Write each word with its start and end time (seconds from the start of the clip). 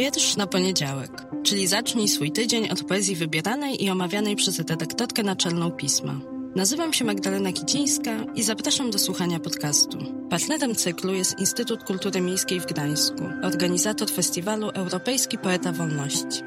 Wiersz 0.00 0.36
na 0.36 0.46
poniedziałek, 0.46 1.26
czyli 1.42 1.66
zacznij 1.66 2.08
swój 2.08 2.32
tydzień 2.32 2.68
od 2.70 2.84
poezji 2.84 3.16
wybieranej 3.16 3.84
i 3.84 3.90
omawianej 3.90 4.36
przez 4.36 4.58
redaktorkę 4.58 5.22
naczelną 5.22 5.70
pisma. 5.70 6.20
Nazywam 6.56 6.92
się 6.92 7.04
Magdalena 7.04 7.52
Kicińska 7.52 8.10
i 8.34 8.42
zapraszam 8.42 8.90
do 8.90 8.98
słuchania 8.98 9.40
podcastu. 9.40 9.98
Partnerem 10.30 10.74
cyklu 10.74 11.12
jest 11.14 11.38
Instytut 11.38 11.84
Kultury 11.84 12.20
Miejskiej 12.20 12.60
w 12.60 12.66
Gdańsku, 12.66 13.22
organizator 13.42 14.10
festiwalu 14.10 14.68
Europejski 14.70 15.38
Poeta 15.38 15.72
Wolności. 15.72 16.42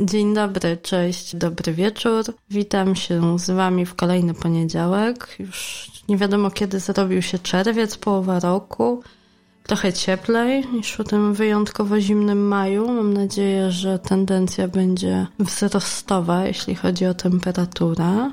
Dzień 0.00 0.34
dobry, 0.34 0.76
cześć, 0.82 1.36
dobry 1.36 1.72
wieczór. 1.72 2.24
Witam 2.50 2.96
się 2.96 3.38
z 3.38 3.50
Wami 3.50 3.86
w 3.86 3.94
kolejny 3.94 4.34
poniedziałek. 4.34 5.36
Już 5.38 5.90
nie 6.08 6.16
wiadomo 6.16 6.50
kiedy 6.50 6.80
zrobił 6.80 7.22
się 7.22 7.38
czerwiec, 7.38 7.96
połowa 7.96 8.40
roku 8.40 9.02
trochę 9.62 9.92
cieplej 9.92 10.66
niż 10.72 10.92
w 10.92 11.04
tym 11.04 11.34
wyjątkowo 11.34 12.00
zimnym 12.00 12.48
maju. 12.48 12.88
Mam 12.88 13.14
nadzieję, 13.14 13.70
że 13.70 13.98
tendencja 13.98 14.68
będzie 14.68 15.26
wzrostowa, 15.38 16.46
jeśli 16.46 16.74
chodzi 16.74 17.06
o 17.06 17.14
temperaturę. 17.14 18.30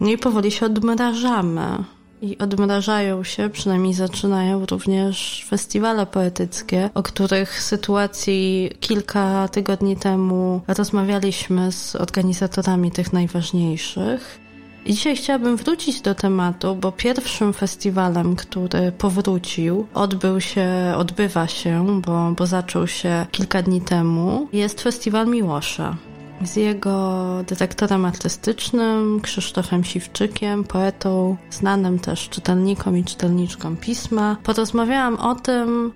No 0.00 0.10
i 0.10 0.18
powoli 0.18 0.50
się 0.50 0.66
odmrażamy. 0.66 1.84
I 2.22 2.38
odmrażają 2.38 3.24
się, 3.24 3.50
przynajmniej 3.50 3.94
zaczynają 3.94 4.66
również 4.66 5.46
festiwale 5.48 6.06
poetyckie, 6.06 6.90
o 6.94 7.02
których 7.02 7.62
sytuacji 7.62 8.70
kilka 8.80 9.48
tygodni 9.48 9.96
temu 9.96 10.60
rozmawialiśmy 10.68 11.72
z 11.72 11.96
organizatorami 11.96 12.90
tych 12.90 13.12
najważniejszych. 13.12 14.39
Dzisiaj 14.86 15.16
chciałabym 15.16 15.56
wrócić 15.56 16.00
do 16.00 16.14
tematu, 16.14 16.76
bo 16.76 16.92
pierwszym 16.92 17.52
festiwalem, 17.52 18.36
który 18.36 18.92
powrócił, 18.92 19.86
odbył 19.94 20.40
się, 20.40 20.68
odbywa 20.96 21.46
się, 21.46 22.00
bo, 22.06 22.32
bo 22.36 22.46
zaczął 22.46 22.86
się 22.86 23.26
kilka 23.30 23.62
dni 23.62 23.80
temu, 23.80 24.48
jest 24.52 24.80
Festiwal 24.80 25.26
Miłosza 25.26 25.96
z 26.44 26.56
jego 26.56 27.26
dyrektorem 27.46 28.04
artystycznym 28.04 29.20
Krzysztofem 29.20 29.84
Siwczykiem, 29.84 30.64
poetą, 30.64 31.36
znanym 31.50 31.98
też 31.98 32.28
czytelnikom 32.28 32.98
i 32.98 33.04
czytelniczkom 33.04 33.76
pisma. 33.76 34.36
Porozmawiałam 34.42 35.16
o 35.16 35.34
tym, 35.34 35.92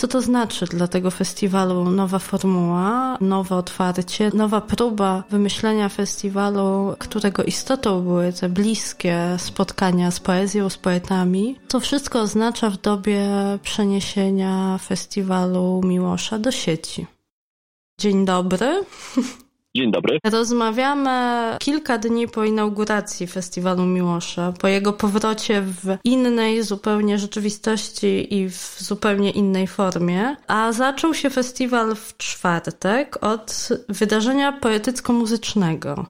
co 0.00 0.08
to 0.08 0.20
znaczy 0.20 0.66
dla 0.66 0.88
tego 0.88 1.10
festiwalu 1.10 1.90
nowa 1.90 2.18
formuła, 2.18 3.18
nowe 3.20 3.56
otwarcie, 3.56 4.30
nowa 4.34 4.60
próba 4.60 5.24
wymyślenia 5.30 5.88
festiwalu, 5.88 6.94
którego 6.98 7.42
istotą 7.44 8.02
były 8.02 8.32
te 8.32 8.48
bliskie 8.48 9.36
spotkania 9.38 10.10
z 10.10 10.20
poezją, 10.20 10.68
z 10.68 10.78
poetami? 10.78 11.56
To 11.68 11.80
wszystko 11.80 12.20
oznacza 12.20 12.70
w 12.70 12.80
dobie 12.80 13.28
przeniesienia 13.62 14.78
festiwalu 14.78 15.80
Miłosza 15.84 16.38
do 16.38 16.50
sieci. 16.50 17.06
Dzień 17.98 18.24
dobry. 18.24 18.84
Dzień 19.76 19.92
dobry. 19.92 20.18
Rozmawiamy 20.24 21.10
kilka 21.58 21.98
dni 21.98 22.28
po 22.28 22.44
inauguracji 22.44 23.26
Festiwalu 23.26 23.86
Miłosza, 23.86 24.52
po 24.60 24.68
jego 24.68 24.92
powrocie 24.92 25.62
w 25.62 25.96
innej 26.04 26.62
zupełnie 26.62 27.18
rzeczywistości 27.18 28.34
i 28.34 28.48
w 28.48 28.76
zupełnie 28.80 29.30
innej 29.30 29.66
formie. 29.66 30.36
A 30.46 30.72
zaczął 30.72 31.14
się 31.14 31.30
festiwal 31.30 31.96
w 31.96 32.16
czwartek 32.16 33.24
od 33.24 33.68
wydarzenia 33.88 34.52
poetycko-muzycznego. 34.52 36.06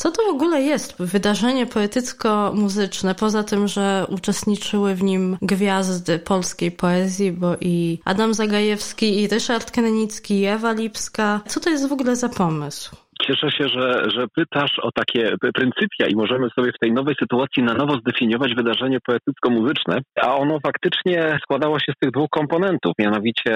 Co 0.00 0.10
to 0.10 0.22
w 0.22 0.34
ogóle 0.34 0.62
jest 0.62 0.94
wydarzenie 0.98 1.66
poetycko-muzyczne, 1.66 3.14
poza 3.14 3.44
tym, 3.44 3.68
że 3.68 4.06
uczestniczyły 4.08 4.94
w 4.94 5.02
nim 5.02 5.36
gwiazdy 5.42 6.18
polskiej 6.18 6.72
poezji, 6.72 7.32
bo 7.32 7.56
i 7.60 7.98
Adam 8.04 8.34
Zagajewski, 8.34 9.20
i 9.20 9.28
Ryszard 9.28 9.70
Krenicki, 9.70 10.40
i 10.40 10.46
Ewa 10.46 10.72
Lipska. 10.72 11.40
Co 11.48 11.60
to 11.60 11.70
jest 11.70 11.88
w 11.88 11.92
ogóle 11.92 12.16
za 12.16 12.28
pomysł? 12.28 12.96
Cieszę 13.26 13.50
się, 13.50 13.68
że, 13.68 14.10
że 14.10 14.26
pytasz 14.34 14.78
o 14.82 14.92
takie 14.92 15.32
pryncypia 15.54 16.06
i 16.08 16.14
możemy 16.14 16.48
sobie 16.50 16.72
w 16.72 16.78
tej 16.78 16.92
nowej 16.92 17.14
sytuacji 17.20 17.62
na 17.62 17.74
nowo 17.74 17.94
zdefiniować 17.96 18.54
wydarzenie 18.54 18.98
poetycko-muzyczne, 19.06 19.98
a 20.22 20.36
ono 20.36 20.58
faktycznie 20.60 21.38
składało 21.42 21.78
się 21.78 21.92
z 21.92 21.98
tych 21.98 22.10
dwóch 22.10 22.30
komponentów, 22.30 22.92
mianowicie 22.98 23.52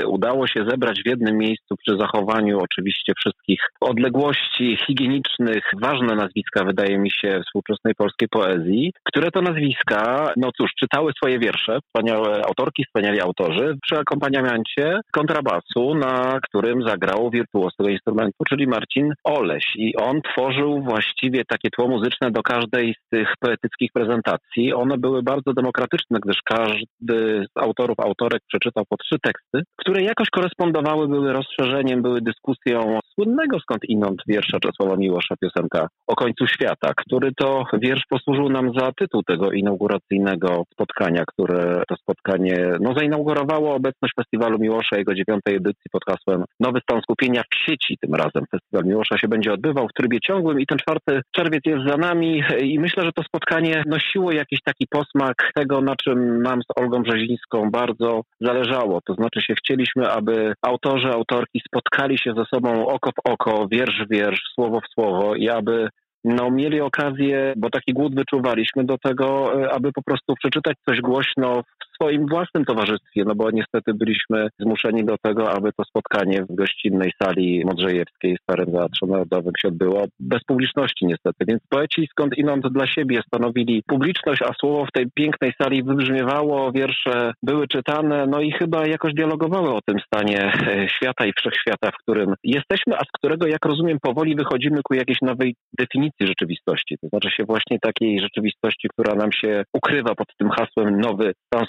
y, 0.00 0.06
udało 0.06 0.46
się 0.46 0.64
zebrać 0.68 1.02
w 1.02 1.08
jednym 1.08 1.38
miejscu 1.38 1.76
przy 1.76 1.96
zachowaniu 1.98 2.58
oczywiście 2.58 3.12
wszystkich 3.16 3.60
odległości 3.80 4.78
higienicznych, 4.86 5.64
ważne 5.80 6.14
nazwiska 6.14 6.64
wydaje 6.64 6.98
mi 6.98 7.10
się 7.10 7.40
współczesnej 7.46 7.94
polskiej 7.94 8.28
poezji, 8.28 8.92
które 9.04 9.30
to 9.30 9.42
nazwiska, 9.42 10.32
no 10.36 10.50
cóż, 10.56 10.70
czytały 10.80 11.12
swoje 11.16 11.38
wiersze, 11.38 11.78
wspaniałe 11.86 12.42
autorki, 12.46 12.84
wspaniali 12.84 13.20
autorzy, 13.20 13.76
przy 13.82 13.98
akompaniamencie 13.98 15.00
kontrabasu, 15.12 15.94
na 15.94 16.38
którym 16.48 16.82
zagrał 16.88 17.30
wirtuoz 17.30 17.76
tego 17.76 17.90
instrumentu, 17.90 18.44
czyli 18.48 18.66
Marcin 18.66 19.05
Oleś 19.24 19.64
i 19.76 19.96
on 19.96 20.22
tworzył 20.22 20.82
właściwie 20.82 21.44
takie 21.44 21.70
tło 21.70 21.88
muzyczne 21.88 22.30
do 22.30 22.42
każdej 22.42 22.94
z 22.94 23.08
tych 23.10 23.28
poetyckich 23.40 23.90
prezentacji. 23.92 24.74
One 24.74 24.98
były 24.98 25.22
bardzo 25.22 25.52
demokratyczne, 25.52 26.18
gdyż 26.22 26.36
każdy 26.44 27.46
z 27.56 27.56
autorów, 27.62 28.00
autorek 28.00 28.42
przeczytał 28.48 28.84
po 28.88 28.96
trzy 28.96 29.16
teksty, 29.22 29.62
które 29.76 30.02
jakoś 30.02 30.30
korespondowały, 30.30 31.08
były 31.08 31.32
rozszerzeniem, 31.32 32.02
były 32.02 32.20
dyskusją 32.20 33.00
słynnego 33.14 33.58
skąd 33.60 33.84
inąd 33.88 34.22
wiersza 34.28 34.58
Czesława 34.60 34.96
Miłosza, 34.96 35.34
piosenka 35.40 35.88
o 36.06 36.14
końcu 36.14 36.46
świata, 36.46 36.92
który 36.96 37.30
to 37.36 37.64
wiersz 37.82 38.04
posłużył 38.08 38.48
nam 38.48 38.70
za 38.78 38.92
tytuł 38.92 39.22
tego 39.22 39.50
inauguracyjnego 39.50 40.64
spotkania, 40.72 41.24
które 41.26 41.82
to 41.88 41.96
spotkanie 41.96 42.56
no, 42.80 42.94
zainaugurowało 42.96 43.74
obecność 43.74 44.14
Festiwalu 44.16 44.58
Miłosza, 44.58 44.96
jego 44.98 45.14
dziewiątej 45.14 45.56
edycji 45.56 45.90
pod 45.92 46.04
hasłem 46.04 46.44
Nowy 46.60 46.80
stan 46.80 47.00
skupienia 47.02 47.42
w 47.42 47.54
sieci 47.66 47.98
tym 48.00 48.14
razem. 48.14 48.44
Festiwal 48.50 48.84
Miłosza 48.84 48.95
się 49.04 49.28
będzie 49.28 49.52
odbywał 49.52 49.88
w 49.88 49.92
trybie 49.92 50.18
ciągłym 50.20 50.60
i 50.60 50.66
ten 50.66 50.78
czwarty 50.78 51.20
czerwiec 51.32 51.62
jest 51.66 51.88
za 51.88 51.96
nami 51.96 52.42
i 52.62 52.78
myślę, 52.78 53.02
że 53.04 53.12
to 53.12 53.22
spotkanie 53.22 53.82
nosiło 53.86 54.32
jakiś 54.32 54.58
taki 54.64 54.86
posmak 54.90 55.50
tego, 55.54 55.80
na 55.80 55.96
czym 55.96 56.42
nam 56.42 56.60
z 56.62 56.80
Olgą 56.80 57.02
Brzezińską 57.02 57.70
bardzo 57.70 58.22
zależało. 58.40 59.00
To 59.06 59.14
znaczy 59.14 59.40
się 59.42 59.54
chcieliśmy, 59.54 60.10
aby 60.10 60.52
autorzy, 60.62 61.08
autorki 61.08 61.60
spotkali 61.66 62.18
się 62.18 62.34
ze 62.36 62.44
sobą 62.54 62.86
oko 62.86 63.10
w 63.10 63.30
oko, 63.30 63.68
wiersz 63.70 64.04
w 64.06 64.10
wiersz, 64.10 64.42
słowo 64.54 64.80
w 64.80 64.94
słowo 64.94 65.34
i 65.34 65.48
aby 65.48 65.88
no, 66.26 66.50
mieli 66.50 66.80
okazję, 66.80 67.54
bo 67.56 67.70
taki 67.70 67.92
głód 67.92 68.14
wyczuwaliśmy 68.14 68.84
do 68.84 68.98
tego, 68.98 69.60
e, 69.62 69.72
aby 69.72 69.92
po 69.92 70.02
prostu 70.02 70.34
przeczytać 70.34 70.76
coś 70.88 71.00
głośno 71.00 71.62
w 71.62 71.85
swoim 71.96 72.26
własnym 72.26 72.64
towarzystwie, 72.64 73.24
no 73.26 73.34
bo 73.34 73.50
niestety 73.50 73.94
byliśmy 73.94 74.48
zmuszeni 74.58 75.04
do 75.04 75.16
tego, 75.22 75.52
aby 75.52 75.72
to 75.72 75.84
spotkanie 75.84 76.42
w 76.42 76.54
gościnnej 76.54 77.12
sali 77.22 77.64
Modrzejewskiej 77.64 78.36
w 78.36 78.42
Starym 78.42 78.72
Teatrze 78.72 79.06
Narodowym 79.06 79.52
się 79.62 79.68
odbyło 79.68 80.04
bez 80.20 80.44
publiczności 80.44 81.06
niestety. 81.06 81.44
Więc 81.48 81.62
poeci 81.68 82.08
skąd 82.10 82.38
inąd 82.38 82.68
dla 82.72 82.86
siebie 82.86 83.20
stanowili 83.26 83.82
publiczność, 83.86 84.42
a 84.42 84.52
słowo 84.60 84.86
w 84.86 84.92
tej 84.92 85.06
pięknej 85.14 85.52
sali 85.62 85.82
wybrzmiewało, 85.82 86.72
wiersze 86.72 87.32
były 87.42 87.68
czytane, 87.68 88.26
no 88.26 88.40
i 88.40 88.52
chyba 88.52 88.86
jakoś 88.86 89.14
dialogowały 89.14 89.74
o 89.74 89.80
tym 89.86 89.98
stanie 90.06 90.40
e, 90.44 90.88
świata 90.88 91.26
i 91.26 91.32
wszechświata, 91.32 91.90
w 91.90 92.02
którym 92.02 92.34
jesteśmy, 92.44 92.96
a 92.96 93.00
z 93.00 93.12
którego, 93.18 93.46
jak 93.46 93.64
rozumiem, 93.66 93.98
powoli 94.02 94.36
wychodzimy 94.36 94.80
ku 94.84 94.94
jakiejś 94.94 95.18
nowej 95.22 95.54
definicji 95.78 96.26
rzeczywistości. 96.26 96.98
To 97.00 97.08
znaczy 97.08 97.30
się 97.30 97.44
właśnie 97.44 97.78
takiej 97.78 98.20
rzeczywistości, 98.20 98.88
która 98.88 99.14
nam 99.14 99.32
się 99.32 99.62
ukrywa 99.72 100.14
pod 100.14 100.26
tym 100.38 100.50
hasłem 100.50 101.00
nowy 101.00 101.32
stan 101.46 101.66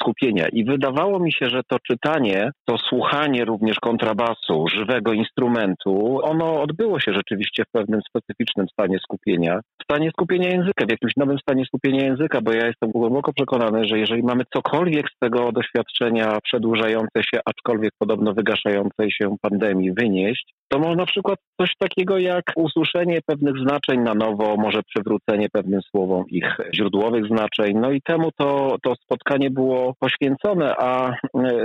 I 0.52 0.66
wydawało 0.66 1.20
mi 1.20 1.34
się, 1.34 1.50
że 1.50 1.62
to 1.68 1.80
czytanie, 1.80 2.52
to 2.66 2.78
słuchanie 2.78 3.46
również 3.46 3.80
kontrabasu, 3.80 4.68
żywego 4.68 5.14
instrumentu, 5.14 6.20
ono 6.24 6.62
odbyło 6.62 7.00
się 7.00 7.14
rzeczywiście 7.14 7.64
w 7.64 7.72
pewnym 7.72 8.02
specyficznym 8.10 8.68
stanie 8.68 9.00
skupienia. 9.00 9.60
Stanie 9.84 10.10
skupienia 10.12 10.50
języka, 10.50 10.86
w 10.86 10.92
jakimś 10.92 11.14
nowym 11.18 11.40
stanie 11.40 11.66
skupienia 11.66 12.04
języka, 12.04 12.42
bo 12.42 12.54
ja 12.54 12.68
jestem 12.68 12.92
głęboko 12.92 13.34
przekonany, 13.34 13.86
że 13.86 14.00
jeżeli 14.00 14.24
mamy 14.24 14.44
cokolwiek 14.54 15.10
z 15.10 15.20
tego 15.20 15.52
doświadczenia 15.52 16.40
przedłużające 16.44 17.24
się, 17.24 17.40
aczkolwiek 17.46 17.92
podobno 18.00 18.34
wygaszającej 18.34 19.12
się 19.12 19.36
pandemii 19.42 19.92
wynieść, 19.94 20.54
to 20.70 20.80
można 20.80 20.96
na 20.96 21.06
przykład 21.06 21.40
coś 21.62 21.72
takiego 21.80 22.18
jak 22.18 22.44
usłyszenie 22.56 23.20
pewnych 23.26 23.58
znaczeń 23.58 24.00
na 24.00 24.14
nowo, 24.14 24.56
może 24.58 24.84
przywrócenie 24.84 25.50
pewnym 25.50 25.82
słowom 25.82 26.24
ich 26.30 26.58
źródłowych 26.76 27.28
znaczeń. 27.28 27.78
No 27.78 27.92
i 27.92 28.02
temu 28.02 28.32
to, 28.38 28.78
to 28.84 28.96
spotkanie 28.96 29.50
było 29.50 29.94
poświęcone, 30.08 30.76
a 30.78 31.10
e, 31.10 31.16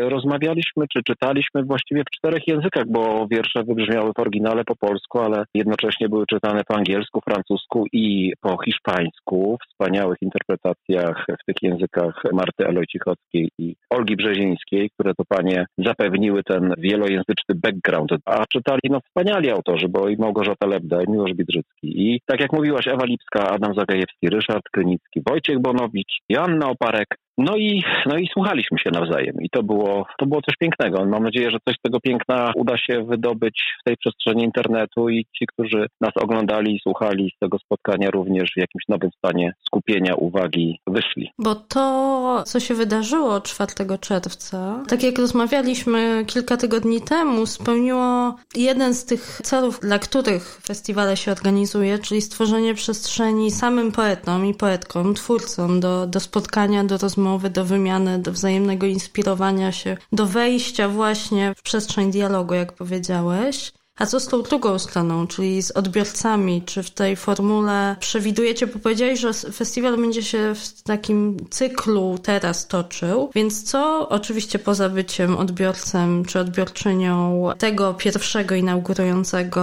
rozmawialiśmy 0.08 0.84
czy 0.92 1.00
czytaliśmy 1.02 1.62
właściwie 1.64 2.02
w 2.02 2.16
czterech 2.16 2.42
językach, 2.46 2.84
bo 2.88 3.26
wiersze 3.30 3.64
wybrzmiały 3.64 4.12
w 4.16 4.20
oryginale 4.20 4.64
po 4.64 4.76
polsku, 4.76 5.18
ale 5.18 5.44
jednocześnie 5.54 6.08
były 6.08 6.26
czytane 6.26 6.62
po 6.68 6.76
angielsku, 6.76 7.20
francusku 7.28 7.84
i 7.92 8.32
po 8.40 8.58
hiszpańsku. 8.64 9.58
W 9.62 9.72
wspaniałych 9.72 10.18
interpretacjach 10.22 11.26
w 11.42 11.44
tych 11.46 11.56
językach 11.62 12.22
Marty 12.32 12.66
Elojcichowskiej 12.66 13.48
i 13.58 13.76
Olgi 13.90 14.16
Brzezińskiej, 14.16 14.90
które 14.90 15.14
to 15.14 15.24
panie 15.28 15.66
zapewniły 15.78 16.42
ten 16.42 16.74
wielojęzyczny 16.78 17.54
background. 17.54 18.10
A 18.24 18.44
czytali 18.52 18.80
no 18.90 19.00
wspaniali 19.00 19.50
autorzy, 19.50 19.88
bo 19.88 20.08
i 20.08 20.16
Małgorzata 20.16 20.66
Lebda, 20.66 21.02
i 21.02 21.10
Miłosz 21.10 21.34
Bidrzycki, 21.34 21.88
i 22.02 22.20
tak 22.26 22.40
jak 22.40 22.52
mówiłaś, 22.52 22.88
Ewa 22.88 23.04
Lipska, 23.04 23.50
Adam 23.50 23.74
Zagajewski, 23.74 24.28
Ryszard 24.28 24.64
Krynicki, 24.72 25.22
Wojciech 25.28 25.58
Bonowicz, 25.60 26.18
Joanna 26.28 26.68
Oparek, 26.68 27.08
No 27.38 27.56
i, 27.56 27.82
no 28.06 28.16
i 28.16 28.28
słuchaliśmy 28.32 28.78
się 28.78 28.90
nawzajem 28.90 29.36
i 29.40 29.50
to 29.50 29.62
było, 29.62 30.06
to 30.18 30.26
było 30.26 30.42
coś 30.42 30.56
pięknego. 30.56 31.04
Mam 31.04 31.22
nadzieję, 31.22 31.50
że 31.50 31.58
coś 31.68 31.76
z 31.76 31.82
tego 31.82 32.00
piękna 32.00 32.52
uda 32.56 32.76
się 32.78 33.04
wydobyć 33.04 33.62
w 33.80 33.84
tej 33.84 33.96
przestrzeni 33.96 34.44
internetu 34.44 35.08
i 35.08 35.26
ci, 35.38 35.46
którzy 35.46 35.86
nas 36.00 36.10
oglądali 36.16 36.76
i 36.76 36.80
słuchali 36.80 37.32
z 37.36 37.38
tego 37.38 37.58
spotkania 37.58 38.10
również 38.10 38.50
w 38.56 38.60
jakimś 38.60 38.84
nowym 38.88 39.10
stanie 39.18 39.52
skupienia 39.66 40.14
uwagi 40.14 40.80
wyszli. 40.86 41.30
Bo 41.38 41.54
to, 41.54 42.42
co 42.46 42.60
się 42.60 42.74
wydarzyło 42.74 43.40
4 43.40 43.72
czerwca, 44.00 44.82
tak 44.88 45.02
jak 45.02 45.18
rozmawialiśmy 45.18 46.24
kilka 46.26 46.56
tygodni 46.56 47.00
temu, 47.00 47.46
spełniło 47.46 48.36
jeden 48.56 48.94
z 48.94 49.04
tych 49.04 49.40
celów, 49.44 49.80
dla 49.80 49.98
których 49.98 50.60
festiwale 50.66 51.16
się 51.16 51.32
organizuje, 51.32 51.98
czyli 51.98 52.20
stworzenie 52.20 52.74
przestrzeni 52.74 53.50
samym 53.50 53.92
poetom 53.92 54.46
i 54.46 54.54
poetkom, 54.54 55.14
twórcom 55.14 55.80
do, 55.80 56.06
do 56.06 56.20
spotkania, 56.20 56.84
do 56.84 56.98
rozmowy, 56.98 57.21
do 57.50 57.64
wymiany, 57.64 58.18
do 58.18 58.32
wzajemnego 58.32 58.86
inspirowania 58.86 59.72
się, 59.72 59.96
do 60.12 60.26
wejścia 60.26 60.88
właśnie 60.88 61.54
w 61.56 61.62
przestrzeń 61.62 62.10
dialogu, 62.10 62.54
jak 62.54 62.72
powiedziałeś. 62.72 63.72
A 63.98 64.06
co 64.06 64.20
z 64.20 64.28
tą 64.28 64.42
drugą 64.42 64.78
stroną, 64.78 65.26
czyli 65.26 65.62
z 65.62 65.70
odbiorcami? 65.70 66.62
Czy 66.62 66.82
w 66.82 66.90
tej 66.90 67.16
formule 67.16 67.96
przewidujecie, 68.00 68.66
bo 68.66 68.78
powiedziałeś, 68.78 69.20
że 69.20 69.32
festiwal 69.32 69.96
będzie 69.96 70.22
się 70.22 70.54
w 70.54 70.82
takim 70.82 71.36
cyklu 71.50 72.18
teraz 72.22 72.68
toczył, 72.68 73.30
więc 73.34 73.62
co 73.70 74.08
oczywiście 74.08 74.58
poza 74.58 74.88
byciem 74.88 75.36
odbiorcem 75.36 76.24
czy 76.24 76.40
odbiorczynią 76.40 77.48
tego 77.58 77.94
pierwszego 77.94 78.54
inaugurującego 78.54 79.62